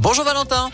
[0.00, 0.70] Bonjour Valentin.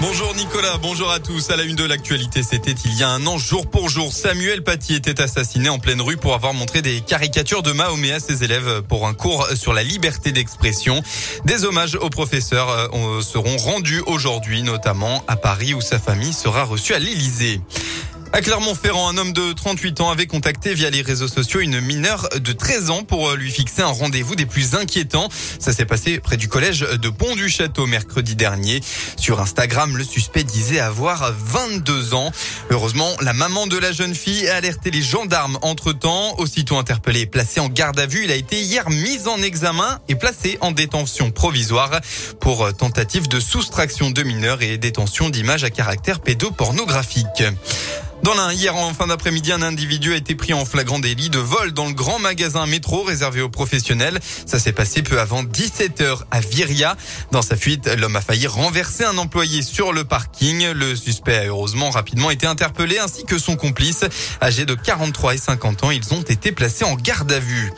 [0.00, 1.50] Bonjour Nicolas, bonjour à tous.
[1.50, 4.10] À la une de l'actualité, c'était il y a un an, jour pour jour.
[4.10, 8.20] Samuel Paty était assassiné en pleine rue pour avoir montré des caricatures de Mahomet à
[8.20, 11.02] ses élèves pour un cours sur la liberté d'expression.
[11.44, 16.64] Des hommages aux professeurs euh, seront rendus aujourd'hui, notamment à Paris où sa famille sera
[16.64, 17.60] reçue à l'Élysée.
[18.32, 22.28] À Clermont-Ferrand, un homme de 38 ans avait contacté via les réseaux sociaux une mineure
[22.36, 25.28] de 13 ans pour lui fixer un rendez-vous des plus inquiétants.
[25.58, 28.82] Ça s'est passé près du collège de Pont du Château mercredi dernier.
[29.16, 32.30] Sur Instagram, le suspect disait avoir 22 ans.
[32.70, 36.36] Heureusement, la maman de la jeune fille a alerté les gendarmes entre-temps.
[36.38, 40.14] Aussitôt interpellé placé en garde à vue, il a été hier mis en examen et
[40.14, 42.00] placé en détention provisoire
[42.38, 47.42] pour tentative de soustraction de mineurs et détention d'images à caractère pédopornographique.
[48.22, 51.38] Dans l'un, hier en fin d'après-midi, un individu a été pris en flagrant délit de
[51.38, 54.18] vol dans le grand magasin métro réservé aux professionnels.
[54.44, 56.96] Ça s'est passé peu avant 17h à Viria.
[57.32, 60.70] Dans sa fuite, l'homme a failli renverser un employé sur le parking.
[60.72, 64.04] Le suspect a heureusement rapidement été interpellé ainsi que son complice.
[64.42, 67.72] Âgé de 43 et 50 ans, ils ont été placés en garde à vue.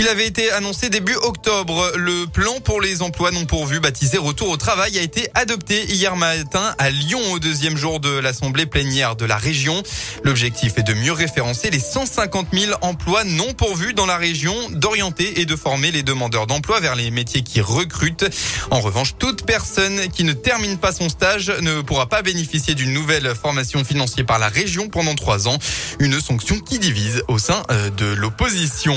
[0.00, 1.90] Il avait été annoncé début octobre.
[1.96, 6.14] Le plan pour les emplois non pourvus, baptisé Retour au travail, a été adopté hier
[6.14, 9.82] matin à Lyon au deuxième jour de l'Assemblée plénière de la région.
[10.22, 15.40] L'objectif est de mieux référencer les 150 000 emplois non pourvus dans la région, d'orienter
[15.40, 18.30] et de former les demandeurs d'emploi vers les métiers qui recrutent.
[18.70, 22.92] En revanche, toute personne qui ne termine pas son stage ne pourra pas bénéficier d'une
[22.92, 25.58] nouvelle formation financière par la région pendant trois ans.
[25.98, 28.96] Une sanction qui divise au sein euh, de l'opposition.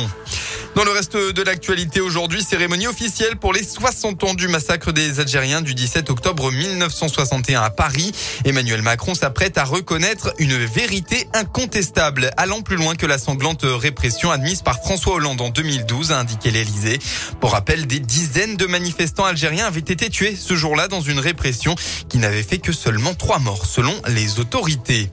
[0.81, 5.19] Dans le reste de l'actualité aujourd'hui, cérémonie officielle pour les 60 ans du massacre des
[5.19, 8.11] Algériens du 17 octobre 1961 à Paris.
[8.45, 14.31] Emmanuel Macron s'apprête à reconnaître une vérité incontestable, allant plus loin que la sanglante répression
[14.31, 16.97] admise par François Hollande en 2012, a indiqué l'Elysée.
[17.39, 21.75] Pour rappel, des dizaines de manifestants algériens avaient été tués ce jour-là dans une répression
[22.09, 25.11] qui n'avait fait que seulement trois morts selon les autorités.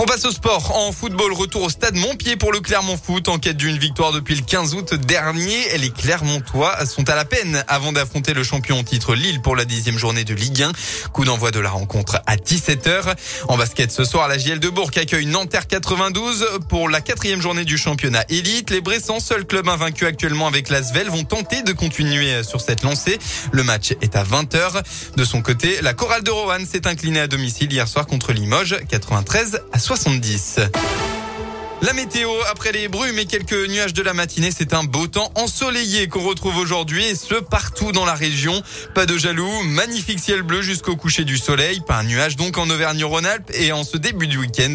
[0.00, 0.76] On passe au sport.
[0.76, 3.26] En football, retour au stade Montpied pour le Clermont Foot.
[3.26, 7.64] En quête d'une victoire depuis le 15 août dernier, les Clermontois sont à la peine
[7.66, 10.72] avant d'affronter le champion en titre Lille pour la dixième journée de Ligue 1.
[11.12, 13.16] Coup d'envoi de la rencontre à 17h.
[13.48, 17.64] En basket ce soir, la JL de Bourg accueille Nanterre 92 pour la quatrième journée
[17.64, 18.70] du championnat élite.
[18.70, 23.18] Les Bressans, seul club invaincu actuellement avec l'Asvel, vont tenter de continuer sur cette lancée.
[23.50, 24.80] Le match est à 20h.
[25.16, 28.76] De son côté, la chorale de Roanne s'est inclinée à domicile hier soir contre Limoges
[28.88, 30.60] 93 à 70.
[31.80, 35.32] La météo, après les brumes et quelques nuages de la matinée, c'est un beau temps
[35.34, 38.62] ensoleillé qu'on retrouve aujourd'hui et ce partout dans la région.
[38.94, 42.68] Pas de jaloux, magnifique ciel bleu jusqu'au coucher du soleil, pas un nuage donc en
[42.68, 44.74] Auvergne-Rhône-Alpes et en ce début du week-end.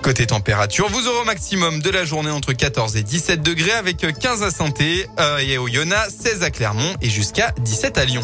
[0.00, 3.96] Côté température, vous aurez au maximum de la journée entre 14 et 17 degrés avec
[3.96, 8.22] 15 à Santé euh, et au Yona, 16 à Clermont et jusqu'à 17 à Lyon.